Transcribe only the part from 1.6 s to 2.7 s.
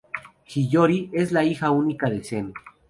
única de Zen.